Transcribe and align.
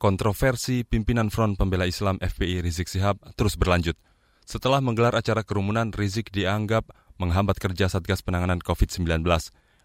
Kontroversi 0.00 0.80
pimpinan 0.88 1.28
Front 1.28 1.60
Pembela 1.60 1.84
Islam 1.84 2.16
FPI 2.24 2.64
Rizik 2.64 2.88
Sihab 2.88 3.20
terus 3.36 3.52
berlanjut. 3.60 4.00
Setelah 4.48 4.80
menggelar 4.80 5.12
acara 5.12 5.44
kerumunan, 5.44 5.92
Rizik 5.92 6.32
dianggap 6.32 6.88
menghambat 7.20 7.60
kerja 7.60 7.84
Satgas 7.92 8.24
Penanganan 8.24 8.64
COVID-19. 8.64 9.20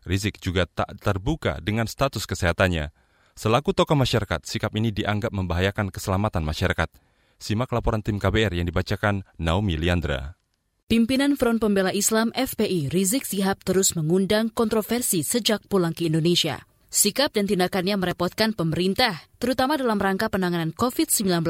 Rizik 0.08 0.40
juga 0.40 0.72
tak 0.72 1.04
terbuka 1.04 1.60
dengan 1.60 1.84
status 1.84 2.24
kesehatannya. 2.24 2.96
Selaku 3.36 3.76
tokoh 3.76 4.00
masyarakat, 4.00 4.48
sikap 4.48 4.72
ini 4.80 4.96
dianggap 4.96 5.36
membahayakan 5.36 5.92
keselamatan 5.92 6.48
masyarakat. 6.48 6.88
Simak 7.36 7.76
laporan 7.76 8.00
tim 8.00 8.16
KBR 8.16 8.56
yang 8.56 8.72
dibacakan 8.72 9.28
Naomi 9.36 9.76
Liandra. 9.76 10.40
Pimpinan 10.88 11.36
Front 11.36 11.60
Pembela 11.60 11.92
Islam 11.92 12.32
FPI 12.32 12.88
Rizik 12.88 13.28
Sihab 13.28 13.68
terus 13.68 14.00
mengundang 14.00 14.48
kontroversi 14.48 15.28
sejak 15.28 15.68
pulang 15.68 15.92
ke 15.92 16.08
Indonesia. 16.08 16.64
Sikap 16.96 17.36
dan 17.36 17.44
tindakannya 17.44 18.00
merepotkan 18.00 18.56
pemerintah, 18.56 19.20
terutama 19.36 19.76
dalam 19.76 20.00
rangka 20.00 20.32
penanganan 20.32 20.72
COVID-19. 20.72 21.44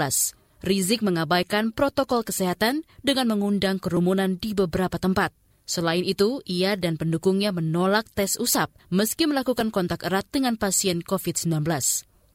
Rizik 0.66 1.06
mengabaikan 1.06 1.70
protokol 1.70 2.26
kesehatan 2.26 2.82
dengan 3.06 3.30
mengundang 3.30 3.78
kerumunan 3.78 4.42
di 4.42 4.58
beberapa 4.58 4.98
tempat. 4.98 5.30
Selain 5.70 6.02
itu, 6.02 6.42
ia 6.50 6.74
dan 6.74 6.98
pendukungnya 6.98 7.54
menolak 7.54 8.10
tes 8.18 8.42
usap 8.42 8.74
meski 8.90 9.30
melakukan 9.30 9.70
kontak 9.70 10.02
erat 10.02 10.26
dengan 10.34 10.58
pasien 10.58 11.06
COVID-19. 11.06 11.62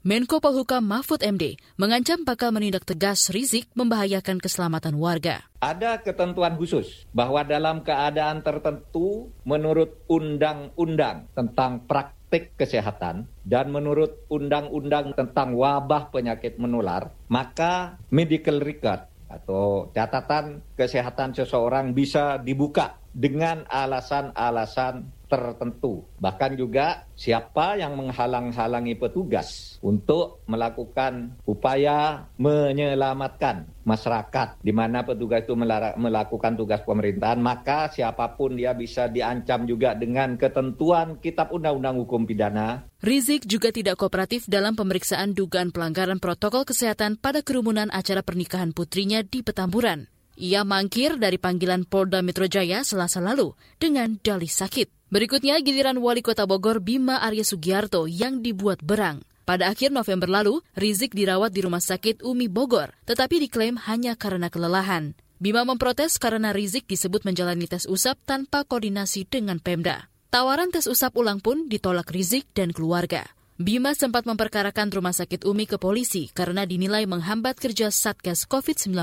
Menko 0.07 0.39
Polhukam 0.39 0.87
Mahfud 0.87 1.27
MD 1.27 1.59
mengancam 1.83 2.23
bakal 2.23 2.55
menindak 2.55 2.87
tegas 2.87 3.27
Rizik 3.35 3.67
membahayakan 3.75 4.39
keselamatan 4.39 4.95
warga. 5.03 5.51
Ada 5.59 5.99
ketentuan 6.07 6.55
khusus 6.55 7.11
bahwa 7.11 7.43
dalam 7.43 7.83
keadaan 7.83 8.47
tertentu 8.47 9.35
menurut 9.43 9.99
undang-undang 10.07 11.27
tentang 11.35 11.85
praktik 11.91 12.20
praktik 12.31 12.55
kesehatan 12.55 13.27
dan 13.43 13.75
menurut 13.75 14.23
undang-undang 14.31 15.19
tentang 15.19 15.59
wabah 15.59 16.15
penyakit 16.15 16.63
menular, 16.63 17.11
maka 17.27 17.99
medical 18.07 18.63
record 18.63 19.03
atau 19.27 19.91
catatan 19.91 20.63
kesehatan 20.79 21.35
seseorang 21.35 21.91
bisa 21.91 22.39
dibuka 22.39 23.03
dengan 23.11 23.67
alasan-alasan 23.67 25.11
tertentu. 25.31 26.03
Bahkan 26.19 26.59
juga 26.59 27.07
siapa 27.15 27.79
yang 27.79 27.95
menghalang-halangi 27.95 28.99
petugas 28.99 29.79
untuk 29.79 30.43
melakukan 30.51 31.39
upaya 31.47 32.27
menyelamatkan 32.35 33.71
masyarakat 33.87 34.59
di 34.61 34.75
mana 34.75 35.07
petugas 35.07 35.47
itu 35.47 35.55
melakukan 35.97 36.59
tugas 36.59 36.83
pemerintahan, 36.83 37.39
maka 37.39 37.89
siapa 37.95 38.35
pun 38.35 38.59
dia 38.59 38.75
bisa 38.75 39.07
diancam 39.07 39.65
juga 39.65 39.95
dengan 39.95 40.35
ketentuan 40.35 41.23
Kitab 41.23 41.55
Undang-Undang 41.55 41.97
Hukum 42.03 42.27
Pidana. 42.27 42.91
Rizik 43.01 43.47
juga 43.47 43.73
tidak 43.73 43.97
kooperatif 44.03 44.45
dalam 44.51 44.77
pemeriksaan 44.77 45.33
dugaan 45.33 45.73
pelanggaran 45.73 46.21
protokol 46.21 46.69
kesehatan 46.69 47.17
pada 47.17 47.41
kerumunan 47.41 47.89
acara 47.95 48.21
pernikahan 48.21 48.77
putrinya 48.77 49.25
di 49.25 49.41
Petamburan. 49.41 50.11
Ia 50.41 50.65
mangkir 50.65 51.21
dari 51.21 51.37
panggilan 51.37 51.85
Polda 51.85 52.25
Metro 52.25 52.49
Jaya 52.49 52.81
selasa 52.81 53.21
lalu 53.21 53.53
dengan 53.77 54.17
dalih 54.25 54.49
sakit. 54.49 55.00
Berikutnya 55.11 55.59
giliran 55.59 55.99
Wali 55.99 56.23
Kota 56.23 56.47
Bogor 56.47 56.79
Bima 56.79 57.19
Arya 57.19 57.43
Sugiarto 57.43 58.07
yang 58.07 58.47
dibuat 58.47 58.79
berang. 58.79 59.27
Pada 59.43 59.67
akhir 59.67 59.91
November 59.91 60.31
lalu, 60.31 60.63
Rizik 60.79 61.19
dirawat 61.19 61.51
di 61.51 61.67
Rumah 61.67 61.83
Sakit 61.83 62.23
Umi 62.23 62.47
Bogor, 62.47 62.95
tetapi 63.11 63.43
diklaim 63.43 63.75
hanya 63.91 64.15
karena 64.15 64.47
kelelahan. 64.55 65.19
Bima 65.43 65.67
memprotes 65.67 66.15
karena 66.15 66.55
Rizik 66.55 66.87
disebut 66.87 67.27
menjalani 67.27 67.67
tes 67.67 67.91
usap 67.91 68.23
tanpa 68.23 68.63
koordinasi 68.63 69.27
dengan 69.27 69.59
Pemda. 69.59 70.07
Tawaran 70.31 70.71
tes 70.71 70.87
usap 70.87 71.19
ulang 71.19 71.43
pun 71.43 71.67
ditolak 71.67 72.07
Rizik 72.15 72.47
dan 72.55 72.71
keluarga. 72.71 73.27
Bima 73.59 73.99
sempat 73.99 74.31
memperkarakan 74.31 74.95
Rumah 74.95 75.11
Sakit 75.11 75.43
Umi 75.43 75.67
ke 75.67 75.83
polisi 75.83 76.31
karena 76.31 76.63
dinilai 76.63 77.03
menghambat 77.11 77.59
kerja 77.59 77.91
Satgas 77.91 78.47
COVID-19. 78.47 78.95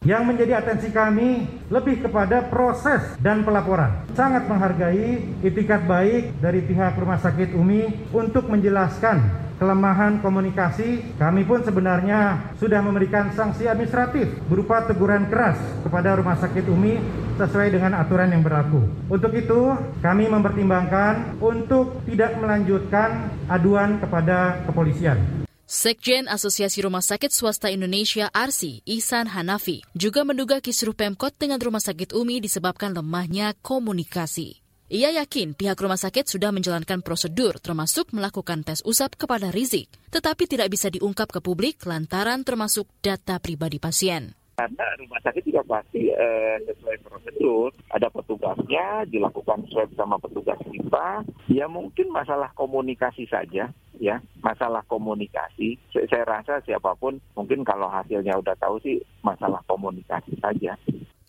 Yang 0.00 0.32
menjadi 0.32 0.64
atensi 0.64 0.88
kami 0.96 1.44
lebih 1.68 2.00
kepada 2.00 2.48
proses 2.48 3.04
dan 3.20 3.44
pelaporan. 3.44 4.00
Sangat 4.16 4.48
menghargai 4.48 5.20
itikat 5.44 5.84
baik 5.84 6.40
dari 6.40 6.64
pihak 6.64 6.96
Rumah 6.96 7.20
Sakit 7.20 7.52
Umi 7.52 8.08
untuk 8.08 8.48
menjelaskan 8.48 9.20
kelemahan 9.60 10.24
komunikasi. 10.24 11.04
Kami 11.20 11.44
pun 11.44 11.60
sebenarnya 11.60 12.48
sudah 12.56 12.80
memberikan 12.80 13.28
sanksi 13.36 13.68
administratif 13.68 14.40
berupa 14.48 14.88
teguran 14.88 15.28
keras 15.28 15.60
kepada 15.84 16.16
Rumah 16.16 16.48
Sakit 16.48 16.64
Umi 16.72 16.96
sesuai 17.36 17.68
dengan 17.68 18.00
aturan 18.00 18.32
yang 18.32 18.40
berlaku. 18.40 18.80
Untuk 19.12 19.36
itu, 19.36 19.76
kami 20.00 20.32
mempertimbangkan 20.32 21.36
untuk 21.44 22.00
tidak 22.08 22.40
melanjutkan 22.40 23.36
aduan 23.52 24.00
kepada 24.00 24.64
kepolisian. 24.64 25.44
Sekjen 25.70 26.26
Asosiasi 26.26 26.82
Rumah 26.82 26.98
Sakit 26.98 27.30
Swasta 27.30 27.70
Indonesia 27.70 28.26
(ARSI) 28.34 28.82
Ihsan 28.90 29.30
Hanafi 29.30 29.86
juga 29.94 30.26
menduga 30.26 30.58
kisruh 30.58 30.98
Pemkot 30.98 31.38
dengan 31.38 31.62
Rumah 31.62 31.78
Sakit 31.78 32.10
Umi 32.10 32.42
disebabkan 32.42 32.90
lemahnya 32.90 33.54
komunikasi. 33.62 34.58
Ia 34.90 35.14
yakin 35.22 35.54
pihak 35.54 35.78
rumah 35.78 35.94
sakit 35.94 36.26
sudah 36.26 36.50
menjalankan 36.50 37.06
prosedur 37.06 37.62
termasuk 37.62 38.10
melakukan 38.10 38.66
tes 38.66 38.82
usap 38.82 39.14
kepada 39.14 39.54
Rizik, 39.54 39.86
tetapi 40.10 40.50
tidak 40.50 40.74
bisa 40.74 40.90
diungkap 40.90 41.30
ke 41.30 41.38
publik 41.38 41.86
lantaran 41.86 42.42
termasuk 42.42 42.90
data 42.98 43.38
pribadi 43.38 43.78
pasien 43.78 44.34
karena 44.60 44.84
rumah 45.00 45.20
sakit 45.24 45.42
juga 45.48 45.62
pasti 45.64 46.12
eh, 46.12 46.56
sesuai 46.68 47.00
prosedur. 47.00 47.72
Ada 47.88 48.12
petugasnya, 48.12 49.08
dilakukan 49.08 49.64
swab 49.72 49.88
sama 49.96 50.20
petugas 50.20 50.60
kita. 50.68 51.24
Ya 51.48 51.64
mungkin 51.64 52.12
masalah 52.12 52.52
komunikasi 52.52 53.24
saja, 53.32 53.72
ya 54.00 54.18
masalah 54.40 54.80
komunikasi. 54.88 55.76
Saya, 55.92 56.24
rasa 56.24 56.64
siapa 56.64 56.96
pun 56.96 57.20
mungkin 57.36 57.62
kalau 57.62 57.86
hasilnya 57.92 58.40
udah 58.40 58.56
tahu 58.56 58.80
sih 58.80 58.96
masalah 59.20 59.60
komunikasi 59.68 60.34
saja. 60.40 60.74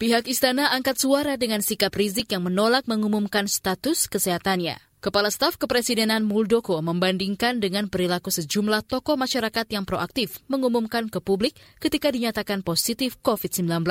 Pihak 0.02 0.26
istana 0.26 0.74
angkat 0.74 0.98
suara 0.98 1.38
dengan 1.38 1.62
sikap 1.62 1.94
Rizik 1.94 2.34
yang 2.34 2.48
menolak 2.48 2.90
mengumumkan 2.90 3.46
status 3.46 4.10
kesehatannya. 4.10 4.80
Kepala 5.02 5.34
Staf 5.34 5.58
Kepresidenan 5.58 6.26
Muldoko 6.26 6.78
membandingkan 6.82 7.58
dengan 7.58 7.90
perilaku 7.90 8.30
sejumlah 8.30 8.86
tokoh 8.86 9.18
masyarakat 9.18 9.66
yang 9.74 9.86
proaktif 9.86 10.42
mengumumkan 10.46 11.10
ke 11.10 11.18
publik 11.22 11.58
ketika 11.82 12.10
dinyatakan 12.14 12.62
positif 12.62 13.18
COVID-19. 13.22 13.82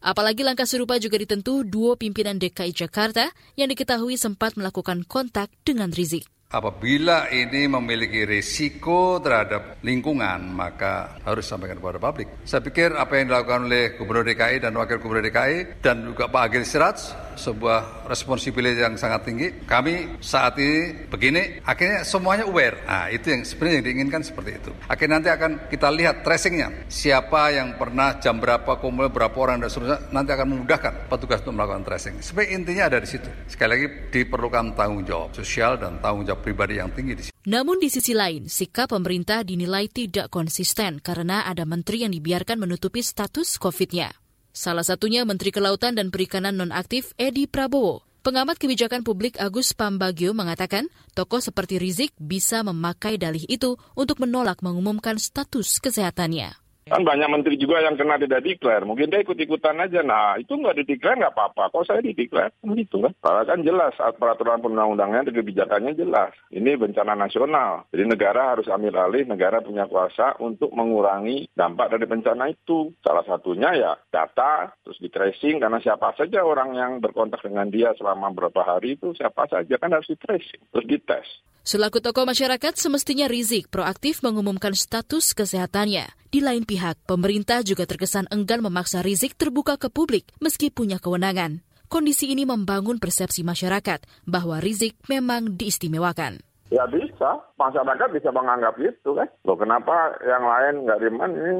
Apalagi 0.00 0.44
langkah 0.44 0.64
serupa 0.64 0.96
juga 0.96 1.20
ditentu 1.20 1.60
dua 1.64 1.96
pimpinan 1.96 2.40
DKI 2.40 2.72
Jakarta 2.72 3.28
yang 3.56 3.68
diketahui 3.68 4.16
sempat 4.16 4.56
melakukan 4.56 5.04
kontak 5.04 5.52
dengan 5.64 5.92
Rizik. 5.92 6.28
Apabila 6.50 7.30
ini 7.30 7.70
memiliki 7.70 8.26
risiko 8.26 9.22
terhadap 9.22 9.78
lingkungan, 9.86 10.50
maka 10.50 11.22
harus 11.22 11.46
disampaikan 11.46 11.78
kepada 11.78 12.02
publik. 12.02 12.26
Saya 12.42 12.58
pikir 12.58 12.90
apa 12.98 13.22
yang 13.22 13.30
dilakukan 13.30 13.70
oleh 13.70 13.94
Gubernur 13.94 14.26
DKI 14.26 14.58
dan 14.58 14.74
Wakil 14.74 14.98
Gubernur 14.98 15.30
DKI 15.30 15.78
dan 15.78 16.10
juga 16.10 16.26
Pak 16.26 16.42
Agil 16.50 16.66
Siraj 16.66 16.98
sebuah 17.38 18.10
responsibilitas 18.10 18.82
yang 18.82 18.98
sangat 18.98 19.30
tinggi. 19.30 19.48
Kami 19.64 20.20
saat 20.20 20.58
ini 20.58 21.06
begini, 21.06 21.62
akhirnya 21.62 22.02
semuanya 22.02 22.44
aware. 22.44 22.82
Nah, 22.82 23.06
itu 23.08 23.30
yang 23.30 23.42
sebenarnya 23.46 23.76
yang 23.80 23.86
diinginkan 23.86 24.22
seperti 24.26 24.50
itu. 24.58 24.70
Akhirnya 24.90 25.22
nanti 25.22 25.30
akan 25.30 25.70
kita 25.70 25.88
lihat 25.88 26.26
tracingnya. 26.26 26.90
Siapa 26.90 27.54
yang 27.54 27.78
pernah 27.78 28.18
jam 28.18 28.42
berapa, 28.42 28.76
kumpul 28.82 29.08
berapa 29.08 29.36
orang, 29.38 29.62
dan 29.62 29.70
seterusnya, 29.70 30.12
nanti 30.12 30.34
akan 30.34 30.46
memudahkan 30.50 30.92
petugas 31.08 31.40
untuk 31.46 31.54
melakukan 31.56 31.86
tracing. 31.86 32.18
Sebenarnya 32.20 32.50
intinya 32.52 32.84
ada 32.90 32.98
di 33.00 33.08
situ. 33.08 33.30
Sekali 33.46 33.70
lagi 33.72 33.86
diperlukan 34.12 34.74
tanggung 34.76 35.06
jawab 35.06 35.30
sosial 35.32 35.80
dan 35.80 35.96
tanggung 36.02 36.28
jawab 36.28 36.39
pribadi 36.40 36.80
yang 36.80 36.90
tinggi 36.90 37.12
di 37.14 37.22
sini. 37.28 37.34
Namun 37.46 37.80
di 37.80 37.88
sisi 37.92 38.12
lain, 38.12 38.48
sikap 38.48 38.92
pemerintah 38.92 39.44
dinilai 39.44 39.88
tidak 39.88 40.28
konsisten 40.28 41.00
karena 41.00 41.46
ada 41.46 41.64
menteri 41.68 42.04
yang 42.04 42.12
dibiarkan 42.12 42.60
menutupi 42.60 43.00
status 43.00 43.60
COVID-nya. 43.60 44.12
Salah 44.50 44.82
satunya 44.82 45.22
Menteri 45.22 45.54
Kelautan 45.54 45.94
dan 45.94 46.10
Perikanan 46.10 46.58
Nonaktif 46.58 47.14
Edi 47.16 47.46
Prabowo. 47.46 48.02
Pengamat 48.20 48.60
kebijakan 48.60 49.00
publik 49.00 49.40
Agus 49.40 49.72
Pambagio 49.72 50.36
mengatakan, 50.36 50.92
tokoh 51.16 51.40
seperti 51.40 51.80
Rizik 51.80 52.12
bisa 52.20 52.60
memakai 52.60 53.16
dalih 53.16 53.48
itu 53.48 53.80
untuk 53.96 54.20
menolak 54.20 54.60
mengumumkan 54.60 55.16
status 55.16 55.80
kesehatannya. 55.80 56.59
Kan 56.88 57.04
banyak 57.04 57.28
menteri 57.28 57.60
juga 57.60 57.84
yang 57.84 57.94
kena 57.94 58.16
tidak 58.16 58.42
declare. 58.42 58.88
Mungkin 58.88 59.12
dia 59.12 59.20
ikut-ikutan 59.20 59.78
aja. 59.78 60.00
Nah, 60.00 60.40
itu 60.40 60.56
nggak 60.56 60.80
dideklar 60.82 61.20
nggak 61.20 61.34
apa-apa. 61.36 61.70
Kok 61.70 61.86
saya 61.86 62.00
dideklar? 62.00 62.50
Gitu 62.64 63.04
kan. 63.04 63.12
Karena 63.20 63.42
kan 63.44 63.60
jelas 63.60 63.94
peraturan 64.16 64.64
perundang-undangnya 64.64 65.28
dan 65.30 65.34
kebijakannya 65.36 65.92
jelas. 65.94 66.32
Ini 66.50 66.80
bencana 66.80 67.14
nasional. 67.14 67.86
Jadi 67.92 68.04
negara 68.08 68.56
harus 68.56 68.66
ambil 68.66 68.96
alih, 68.96 69.28
negara 69.28 69.60
punya 69.60 69.86
kuasa 69.86 70.40
untuk 70.40 70.72
mengurangi 70.72 71.46
dampak 71.52 71.92
dari 71.92 72.06
bencana 72.08 72.50
itu. 72.50 72.90
Salah 73.04 73.22
satunya 73.28 73.70
ya 73.76 73.92
data, 74.10 74.72
terus 74.82 74.98
di 74.98 75.12
tracing, 75.12 75.60
karena 75.60 75.78
siapa 75.78 76.16
saja 76.16 76.42
orang 76.42 76.74
yang 76.74 76.92
berkontak 76.98 77.44
dengan 77.44 77.68
dia 77.70 77.94
selama 77.94 78.32
beberapa 78.34 78.66
hari 78.66 78.98
itu, 78.98 79.14
siapa 79.14 79.46
saja 79.46 79.78
kan 79.78 79.94
harus 79.94 80.10
di 80.10 80.18
tracing, 80.18 80.62
terus 80.72 80.86
dites. 80.86 81.28
Selaku 81.60 82.00
tokoh 82.00 82.24
masyarakat, 82.24 82.72
semestinya 82.80 83.28
Rizik 83.28 83.68
proaktif 83.68 84.24
mengumumkan 84.24 84.72
status 84.72 85.36
kesehatannya. 85.36 86.08
Di 86.32 86.40
lain 86.40 86.64
pihak, 86.64 86.96
pemerintah 87.04 87.60
juga 87.60 87.84
terkesan 87.84 88.24
enggan 88.32 88.64
memaksa 88.64 89.04
Rizik 89.04 89.36
terbuka 89.36 89.76
ke 89.76 89.92
publik 89.92 90.24
meski 90.40 90.72
punya 90.72 90.96
kewenangan. 90.96 91.60
Kondisi 91.90 92.32
ini 92.32 92.48
membangun 92.48 92.96
persepsi 92.96 93.44
masyarakat 93.44 94.06
bahwa 94.24 94.62
Rizik 94.62 94.96
memang 95.10 95.58
diistimewakan. 95.58 96.49
Ya 96.70 96.86
bisa, 96.86 97.42
masyarakat 97.58 98.14
bisa 98.14 98.30
menganggap 98.30 98.78
itu 98.78 99.10
kan. 99.10 99.26
Loh 99.42 99.58
kenapa 99.58 100.14
yang 100.22 100.46
lain 100.46 100.86
nggak 100.86 101.02
diman 101.02 101.32
ini 101.34 101.52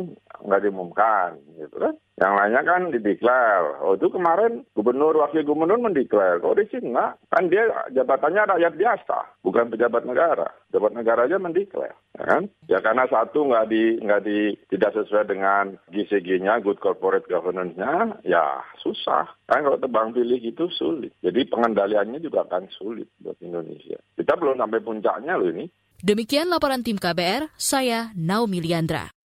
nggak 0.47 0.63
diumumkan 0.63 1.35
gitu 1.59 1.77
kan. 1.83 1.95
Yang 2.21 2.33
lainnya 2.39 2.63
kan 2.63 2.83
dideklar. 2.95 3.63
Oh 3.83 3.99
itu 3.99 4.07
kemarin 4.07 4.63
gubernur, 4.79 5.19
wakil 5.19 5.43
gubernur 5.43 5.83
mendeklar. 5.83 6.39
Kok 6.39 6.63
di 6.63 6.65
sini 6.71 6.95
enggak? 6.95 7.19
Kan 7.27 7.51
dia 7.51 7.67
jabatannya 7.91 8.55
rakyat 8.55 8.75
biasa, 8.79 9.19
bukan 9.43 9.75
pejabat 9.75 10.07
negara. 10.07 10.47
Pejabat 10.71 10.93
negara 10.95 11.27
aja 11.27 11.43
mendeklar. 11.43 11.91
Ya 12.21 12.25
kan? 12.29 12.43
Ya 12.69 12.79
karena 12.85 13.09
satu 13.09 13.49
nggak 13.49 13.67
di 13.73 13.97
nggak 14.05 14.23
di 14.29 14.53
tidak 14.69 14.93
sesuai 14.93 15.25
dengan 15.25 15.73
GCG-nya, 15.89 16.61
good 16.61 16.77
corporate 16.77 17.25
governance-nya, 17.25 18.21
ya 18.29 18.61
susah. 18.85 19.25
Kan 19.49 19.65
kalau 19.65 19.81
tebang 19.81 20.13
pilih 20.13 20.37
itu 20.37 20.69
sulit. 20.77 21.17
Jadi 21.25 21.49
pengendaliannya 21.49 22.21
juga 22.21 22.45
akan 22.45 22.69
sulit 22.69 23.09
buat 23.25 23.41
Indonesia. 23.41 23.97
Kita 24.13 24.37
belum 24.37 24.61
sampai 24.61 24.85
puncaknya 24.85 25.41
loh 25.41 25.49
ini. 25.49 25.65
Demikian 26.01 26.53
laporan 26.53 26.85
tim 26.85 27.01
KBR, 27.01 27.57
saya 27.57 28.13
Naomi 28.17 28.61
Liandra. 28.61 29.20